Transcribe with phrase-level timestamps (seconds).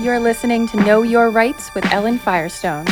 [0.00, 2.86] You're listening to Know Your Rights with Ellen Firestone.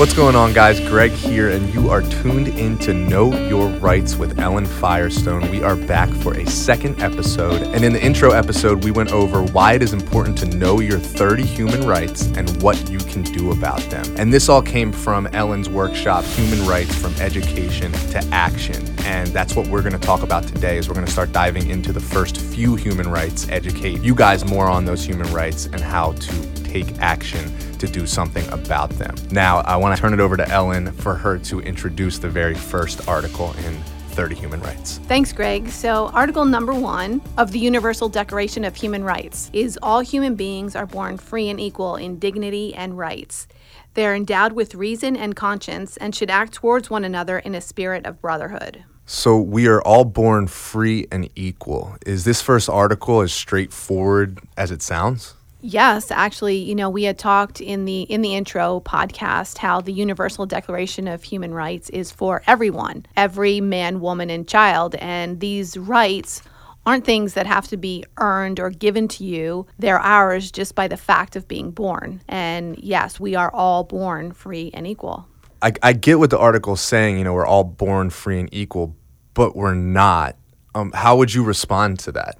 [0.00, 0.80] What's going on, guys?
[0.80, 5.50] Greg here, and you are tuned in to Know Your Rights with Ellen Firestone.
[5.50, 9.42] We are back for a second episode, and in the intro episode, we went over
[9.42, 13.50] why it is important to know your 30 human rights and what you can do
[13.50, 14.06] about them.
[14.16, 18.82] And this all came from Ellen's workshop, Human Rights from Education to Action.
[19.00, 21.68] And that's what we're going to talk about today is we're going to start diving
[21.68, 25.82] into the first few human rights, educate you guys more on those human rights and
[25.82, 29.14] how to take action to do something about them.
[29.32, 32.54] Now, I want to turn it over to Ellen for her to introduce the very
[32.54, 33.74] first article in
[34.10, 34.98] 30 Human Rights.
[35.08, 35.68] Thanks, Greg.
[35.68, 40.76] So, Article number one of the Universal Declaration of Human Rights is all human beings
[40.76, 43.48] are born free and equal in dignity and rights.
[43.94, 47.60] They are endowed with reason and conscience and should act towards one another in a
[47.60, 48.84] spirit of brotherhood.
[49.06, 51.96] So, we are all born free and equal.
[52.06, 55.34] Is this first article as straightforward as it sounds?
[55.62, 59.92] Yes, actually, you know, we had talked in the in the intro podcast how the
[59.92, 65.76] Universal Declaration of Human Rights is for everyone, every man, woman and child, and these
[65.76, 66.42] rights
[66.86, 69.66] aren't things that have to be earned or given to you.
[69.78, 72.22] They're ours just by the fact of being born.
[72.26, 75.26] And yes, we are all born free and equal.
[75.62, 78.96] I, I get what the article's saying, you know, we're all born free and equal,
[79.34, 80.36] but we're not.
[80.74, 82.38] Um, how would you respond to that?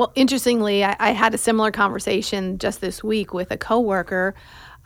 [0.00, 4.34] Well, interestingly, I, I, had a similar conversation just this week with a coworker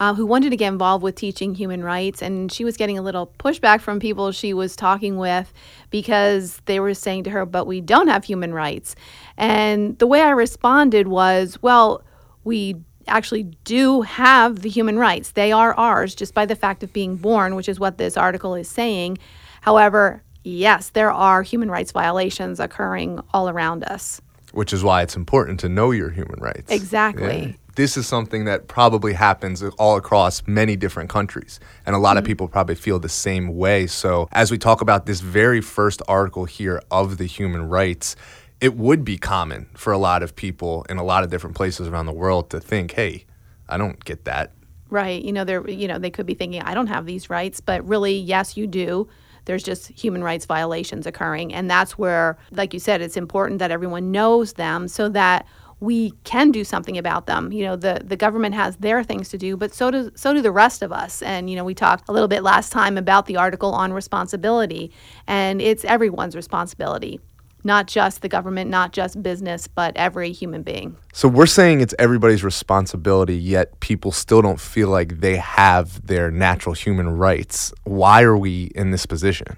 [0.01, 3.01] uh, who wanted to get involved with teaching human rights, and she was getting a
[3.01, 5.53] little pushback from people she was talking with
[5.91, 8.97] because they were saying to her, "But we don't have human rights."
[9.37, 12.03] And the way I responded was, "Well,
[12.43, 12.75] we."
[13.07, 15.31] Actually, do have the human rights.
[15.31, 18.57] They are ours just by the fact of being born, which is what this article
[18.57, 19.19] is saying.
[19.61, 24.21] However, yes, there are human rights violations occurring all around us
[24.55, 26.71] which is why it's important to know your human rights.
[26.71, 27.41] Exactly.
[27.47, 27.53] Yeah.
[27.77, 31.59] This is something that probably happens all across many different countries.
[31.87, 32.19] And a lot mm-hmm.
[32.19, 33.89] of people probably feel the same way.
[33.89, 38.15] So, as we talk about this very first article here of the human rights,
[38.61, 41.89] it would be common for a lot of people in a lot of different places
[41.89, 43.25] around the world to think, hey,
[43.69, 44.53] I don't get that.
[44.89, 45.23] Right.
[45.23, 47.87] You know, they're you know, they could be thinking, I don't have these rights, but
[47.87, 49.09] really, yes, you do
[49.45, 51.53] there's just human rights violations occurring.
[51.53, 55.47] And that's where, like you said, it's important that everyone knows them so that
[55.81, 57.53] we can do something about them.
[57.53, 60.41] You know, the, the government has their things to do, but so do so do
[60.41, 61.21] the rest of us.
[61.23, 64.93] And you know, we talked a little bit last time about the article on responsibility,
[65.27, 67.21] and it's everyone's responsibility
[67.65, 70.97] not just the government, not just business, but every human being.
[71.13, 76.31] So we're saying it's everybody's responsibility, yet people still don't feel like they have their
[76.31, 77.73] natural human rights.
[77.85, 79.57] Why are we in this position?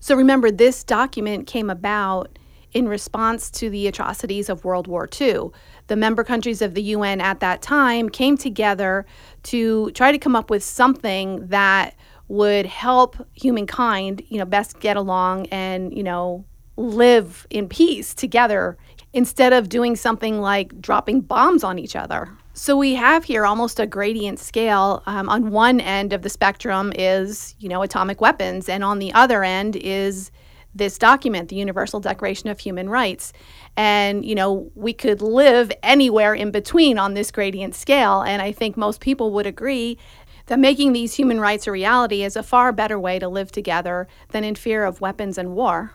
[0.00, 2.38] So remember, this document came about
[2.72, 5.50] in response to the atrocities of World War II.
[5.86, 9.06] The member countries of the UN at that time came together
[9.44, 11.96] to try to come up with something that
[12.28, 16.44] would help humankind, you know, best get along and, you know,
[16.78, 18.78] live in peace together
[19.12, 22.28] instead of doing something like dropping bombs on each other.
[22.54, 25.02] So we have here almost a gradient scale.
[25.06, 29.12] Um, on one end of the spectrum is, you know, atomic weapons, and on the
[29.12, 30.30] other end is
[30.74, 33.32] this document, the Universal Declaration of Human Rights.
[33.76, 38.22] And, you know, we could live anywhere in between on this gradient scale.
[38.22, 39.98] And I think most people would agree
[40.46, 44.08] that making these human rights a reality is a far better way to live together
[44.30, 45.92] than in fear of weapons and war.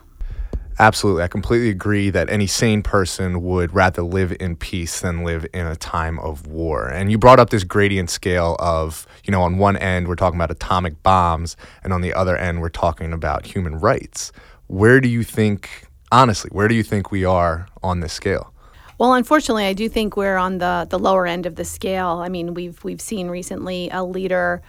[0.78, 1.22] Absolutely.
[1.22, 5.66] I completely agree that any sane person would rather live in peace than live in
[5.66, 6.88] a time of war.
[6.88, 10.36] And you brought up this gradient scale of, you know, on one end we're talking
[10.36, 14.32] about atomic bombs, and on the other end we're talking about human rights.
[14.66, 18.52] Where do you think, honestly, where do you think we are on this scale?
[18.98, 22.20] Well, unfortunately, I do think we're on the, the lower end of the scale.
[22.24, 24.62] I mean, we've we've seen recently a leader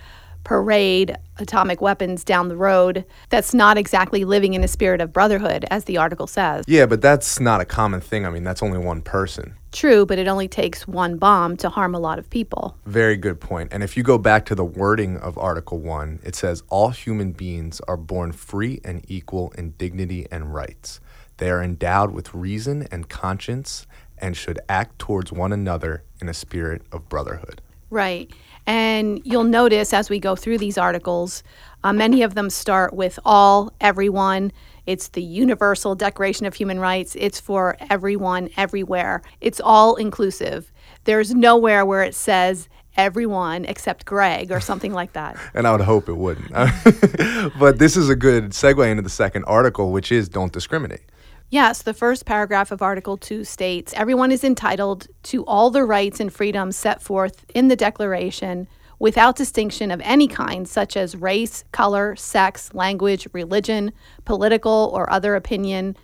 [0.46, 5.66] parade atomic weapons down the road that's not exactly living in a spirit of brotherhood,
[5.70, 6.64] as the article says.
[6.68, 8.26] Yeah, but that's not a common thing.
[8.26, 9.56] I mean, that's only one person.
[9.74, 12.78] True, but it only takes one bomb to harm a lot of people.
[12.86, 13.74] Very good point.
[13.74, 17.34] And if you go back to the wording of Article 1, it says all human
[17.34, 21.02] beings are born free and equal in dignity and rights.
[21.38, 23.86] They are endowed with reason and conscience
[24.18, 27.62] and should act towards one another in a spirit of brotherhood.
[27.90, 28.32] Right.
[28.68, 31.44] And you'll notice as we go through these articles,
[31.84, 34.52] uh, many of them start with all, everyone.
[34.86, 37.16] It's the Universal Declaration of Human Rights.
[37.20, 39.22] It's for everyone, everywhere.
[39.42, 40.72] It's all inclusive.
[41.04, 42.68] There's nowhere where it says
[42.98, 45.38] everyone except Greg or something like that.
[45.54, 46.52] and I would hope it wouldn't.
[47.60, 51.02] but this is a good segue into the second article, which is don't discriminate.
[51.50, 56.20] Yes, the first paragraph of Article 2 states everyone is entitled to all the rights
[56.20, 61.64] and freedoms set forth in the Declaration without distinction of any kind, such as race,
[61.72, 63.92] color, sex, language, religion,
[64.24, 65.96] political or other opinion,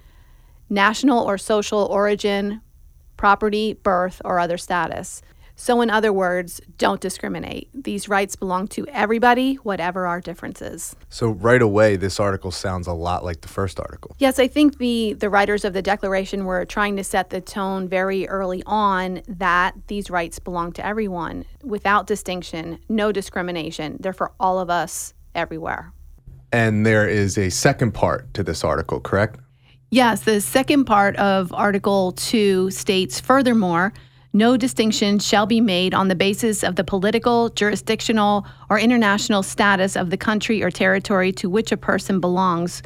[0.70, 2.62] national or social origin,
[3.18, 5.24] property, birth, or other status.
[5.62, 7.70] So, in other words, don't discriminate.
[7.72, 10.96] These rights belong to everybody, whatever our differences.
[11.10, 14.16] So, right away, this article sounds a lot like the first article.
[14.18, 17.88] Yes, I think the, the writers of the Declaration were trying to set the tone
[17.88, 23.98] very early on that these rights belong to everyone without distinction, no discrimination.
[24.00, 25.94] They're for all of us everywhere.
[26.52, 29.40] And there is a second part to this article, correct?
[29.92, 33.94] Yes, the second part of Article 2 states furthermore,
[34.34, 39.98] no distinction shall be made on the basis of the political, jurisdictional, or international status
[39.98, 42.82] of the country or territory to which a person belongs,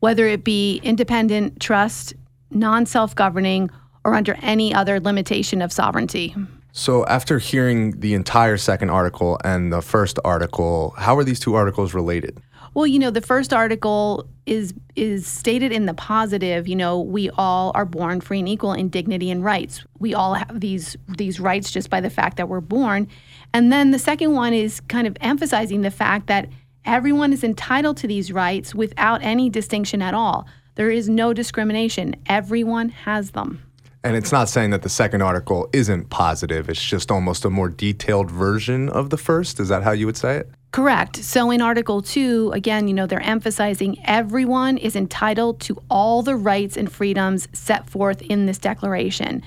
[0.00, 2.14] whether it be independent, trust,
[2.50, 3.70] non self governing,
[4.04, 6.34] or under any other limitation of sovereignty.
[6.72, 11.54] So, after hearing the entire second article and the first article, how are these two
[11.54, 12.42] articles related?
[12.74, 16.66] Well, you know, the first article is is stated in the positive.
[16.68, 19.84] You know, we all are born free and equal in dignity and rights.
[19.98, 23.08] We all have these these rights just by the fact that we're born.
[23.52, 26.48] And then the second one is kind of emphasizing the fact that
[26.84, 30.46] everyone is entitled to these rights without any distinction at all.
[30.74, 32.16] There is no discrimination.
[32.26, 33.62] Everyone has them.
[34.02, 36.68] And it's not saying that the second article isn't positive.
[36.68, 39.60] It's just almost a more detailed version of the first.
[39.60, 40.50] Is that how you would say it?
[40.74, 41.18] Correct.
[41.18, 46.34] So in Article 2, again, you know, they're emphasizing everyone is entitled to all the
[46.34, 49.40] rights and freedoms set forth in this declaration.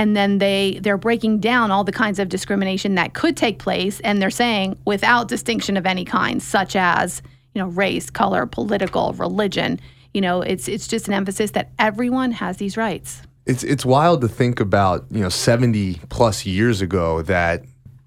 [0.00, 4.00] And then they they're breaking down all the kinds of discrimination that could take place
[4.00, 7.22] and they're saying without distinction of any kind, such as,
[7.54, 9.78] you know, race, color, political, religion.
[10.12, 13.22] You know, it's it's just an emphasis that everyone has these rights.
[13.46, 17.62] It's it's wild to think about, you know, 70 plus years ago that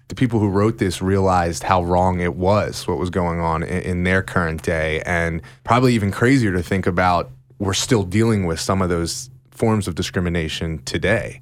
[0.08, 3.82] the people who wrote this realized how wrong it was, what was going on in,
[3.82, 5.02] in, their current day.
[5.04, 9.86] And probably even crazier to think about, we're still dealing with some of those forms
[9.86, 11.40] of discrimination today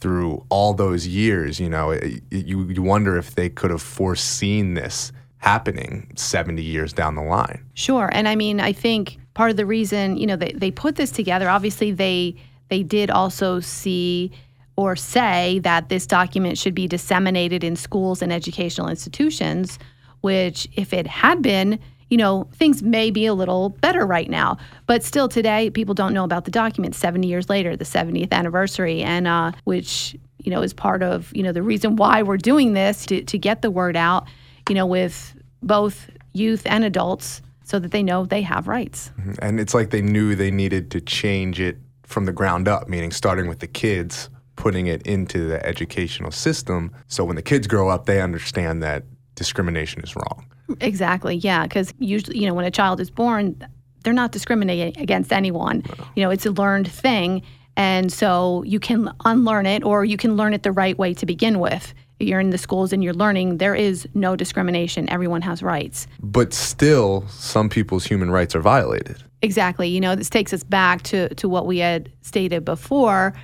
[0.00, 1.60] through all those years.
[1.60, 6.62] You know, it, it, you, you wonder if they could have foreseen this happening 70
[6.62, 7.64] years down the line.
[7.74, 8.08] Sure.
[8.12, 11.10] And I mean, I think part of the reason, you know, they, they put this
[11.10, 12.36] together, obviously, they,
[12.68, 14.32] they did also see
[14.78, 19.76] or say that this document should be disseminated in schools and educational institutions,
[20.20, 21.80] which, if it had been,
[22.10, 24.56] you know, things may be a little better right now.
[24.86, 29.02] But still, today, people don't know about the document 70 years later, the 70th anniversary,
[29.02, 32.74] and uh, which, you know, is part of, you know, the reason why we're doing
[32.74, 34.28] this to, to get the word out,
[34.68, 39.10] you know, with both youth and adults so that they know they have rights.
[39.18, 39.32] Mm-hmm.
[39.42, 43.10] And it's like they knew they needed to change it from the ground up, meaning
[43.10, 47.88] starting with the kids putting it into the educational system so when the kids grow
[47.88, 49.04] up they understand that
[49.36, 50.44] discrimination is wrong.
[50.80, 53.56] Exactly yeah because usually you know when a child is born
[54.02, 55.84] they're not discriminating against anyone.
[55.86, 56.04] No.
[56.16, 57.42] you know it's a learned thing
[57.76, 61.24] and so you can unlearn it or you can learn it the right way to
[61.24, 61.94] begin with.
[62.18, 66.08] You're in the schools and you're learning there is no discrimination everyone has rights.
[66.20, 69.22] But still some people's human rights are violated.
[69.40, 73.34] Exactly you know this takes us back to to what we had stated before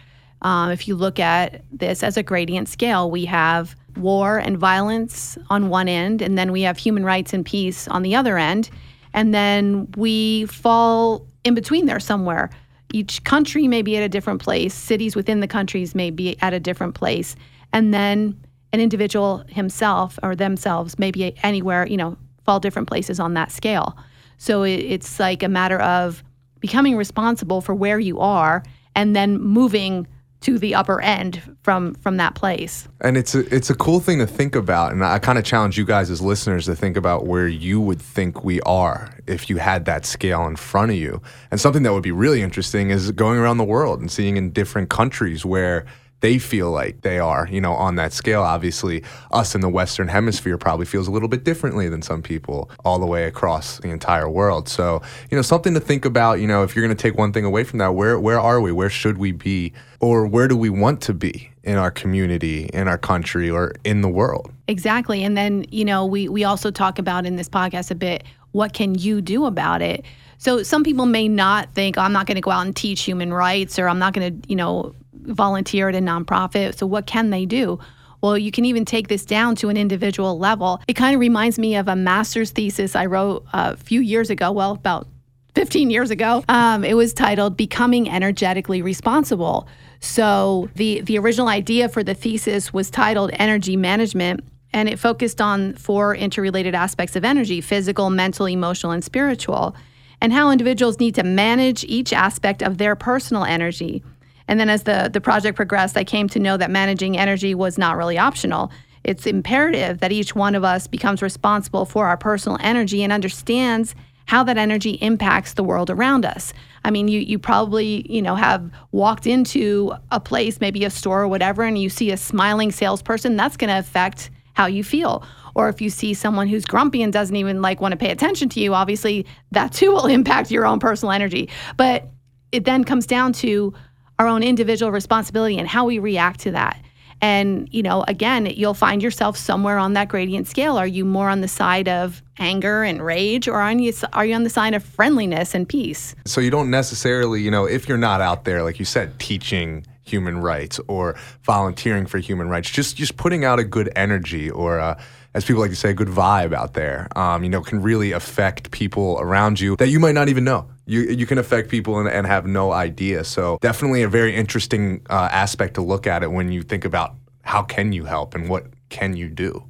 [0.44, 5.38] um, if you look at this as a gradient scale, we have war and violence
[5.48, 8.68] on one end, and then we have human rights and peace on the other end.
[9.14, 12.50] And then we fall in between there somewhere.
[12.92, 16.52] Each country may be at a different place, cities within the countries may be at
[16.52, 17.36] a different place.
[17.72, 18.38] And then
[18.72, 23.50] an individual himself or themselves may be anywhere, you know, fall different places on that
[23.50, 23.96] scale.
[24.36, 26.22] So it, it's like a matter of
[26.60, 28.62] becoming responsible for where you are
[28.94, 30.06] and then moving
[30.44, 32.86] to the upper end from from that place.
[33.00, 35.78] And it's a it's a cool thing to think about and I kind of challenge
[35.78, 39.56] you guys as listeners to think about where you would think we are if you
[39.56, 41.22] had that scale in front of you.
[41.50, 44.50] And something that would be really interesting is going around the world and seeing in
[44.50, 45.86] different countries where
[46.24, 48.40] they feel like they are, you know, on that scale.
[48.40, 52.70] Obviously, us in the Western Hemisphere probably feels a little bit differently than some people
[52.82, 54.66] all the way across the entire world.
[54.66, 56.40] So, you know, something to think about.
[56.40, 58.62] You know, if you're going to take one thing away from that, where where are
[58.62, 58.72] we?
[58.72, 59.74] Where should we be?
[60.00, 64.00] Or where do we want to be in our community, in our country, or in
[64.00, 64.50] the world?
[64.66, 65.24] Exactly.
[65.24, 68.72] And then, you know, we we also talk about in this podcast a bit what
[68.72, 70.06] can you do about it?
[70.38, 73.02] So some people may not think, oh, I'm not going to go out and teach
[73.02, 76.76] human rights or I'm not going to, you know, volunteer at a nonprofit.
[76.76, 77.78] So, what can they do?
[78.20, 80.80] Well, you can even take this down to an individual level.
[80.88, 84.50] It kind of reminds me of a master's thesis I wrote a few years ago,
[84.50, 85.06] well, about
[85.54, 86.42] 15 years ago.
[86.48, 89.68] Um, it was titled Becoming Energetically Responsible.
[90.00, 94.40] So the, the original idea for the thesis was titled Energy Management,
[94.72, 99.76] and it focused on four interrelated aspects of energy physical, mental, emotional, and spiritual,
[100.20, 104.02] and how individuals need to manage each aspect of their personal energy.
[104.48, 107.78] And then as the, the project progressed, I came to know that managing energy was
[107.78, 108.70] not really optional.
[109.04, 113.94] It's imperative that each one of us becomes responsible for our personal energy and understands
[114.26, 116.54] how that energy impacts the world around us.
[116.84, 121.22] I mean, you you probably, you know, have walked into a place, maybe a store
[121.22, 125.24] or whatever, and you see a smiling salesperson, that's going to affect how you feel.
[125.54, 128.48] Or if you see someone who's grumpy and doesn't even like want to pay attention
[128.50, 131.50] to you, obviously that too will impact your own personal energy.
[131.76, 132.08] But
[132.52, 133.74] it then comes down to
[134.18, 136.80] our own individual responsibility and how we react to that.
[137.20, 140.76] And, you know, again, you'll find yourself somewhere on that gradient scale.
[140.76, 144.34] Are you more on the side of anger and rage, or are you, are you
[144.34, 146.14] on the side of friendliness and peace?
[146.26, 149.86] So you don't necessarily, you know, if you're not out there, like you said, teaching
[150.02, 154.78] human rights or volunteering for human rights, just just putting out a good energy or
[154.78, 155.00] uh,
[155.34, 158.12] as people like to say, a good vibe out there, um, you know, can really
[158.12, 160.68] affect people around you that you might not even know.
[160.86, 163.24] You, you can affect people and, and have no idea.
[163.24, 167.14] So definitely a very interesting uh, aspect to look at it when you think about
[167.42, 169.64] how can you help and what can you do.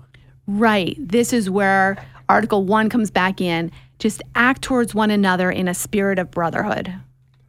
[0.46, 0.96] Right.
[0.98, 1.96] This is where
[2.28, 3.70] Article 1 comes back in.
[3.98, 6.94] Just act towards one another in a spirit of brotherhood.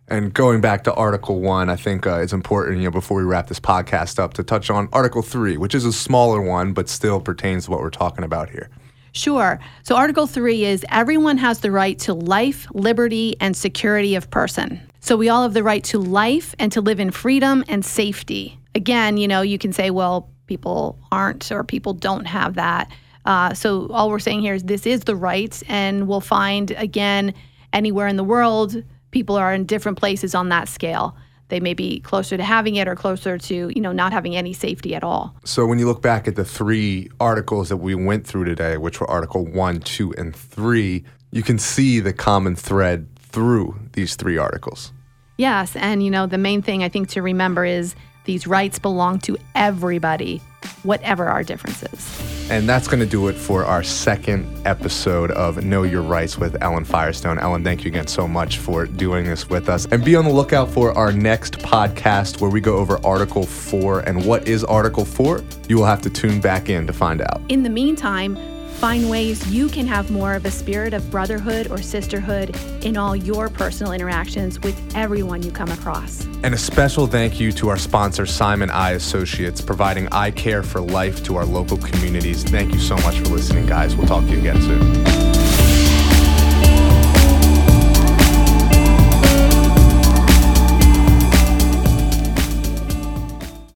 [0.07, 3.24] And going back to Article 1, I think uh, it's important, you know, before we
[3.24, 6.88] wrap this podcast up, to touch on Article 3, which is a smaller one, but
[6.88, 8.69] still pertains to what we're talking about here.
[9.15, 9.62] Sure.
[9.84, 14.81] So, Article 3 is everyone has the right to life, liberty, and security of person.
[15.00, 18.60] So, we all have the right to life and to live in freedom and safety.
[18.75, 22.91] Again, you know, you can say, well, people aren't or people don't have that.
[23.24, 27.34] Uh, so, all we're saying here is this is the right, and we'll find, again,
[27.72, 31.15] anywhere in the world, people are in different places on that scale.
[31.50, 34.52] They may be closer to having it or closer to, you know, not having any
[34.52, 35.36] safety at all.
[35.44, 39.00] So when you look back at the three articles that we went through today, which
[39.00, 44.38] were Article 1, 2, and 3, you can see the common thread through these three
[44.38, 44.92] articles.
[45.38, 49.20] Yes, and you know, the main thing I think to remember is these rights belong
[49.20, 50.42] to everybody,
[50.84, 52.25] whatever our differences.
[52.48, 56.62] And that's going to do it for our second episode of Know Your Rights with
[56.62, 57.40] Ellen Firestone.
[57.40, 59.88] Ellen, thank you again so much for doing this with us.
[59.88, 64.02] And be on the lookout for our next podcast where we go over Article 4.
[64.02, 65.44] And what is Article 4?
[65.68, 67.42] You will have to tune back in to find out.
[67.50, 68.38] In the meantime,
[68.86, 73.15] Find ways you can have more of a spirit of brotherhood or sisterhood in all
[73.15, 76.24] your personal interactions with everyone you come across.
[76.44, 80.82] And a special thank you to our sponsor, Simon Eye Associates, providing eye care for
[80.82, 82.44] life to our local communities.
[82.44, 83.96] Thank you so much for listening, guys.
[83.96, 85.14] We'll talk to you again soon.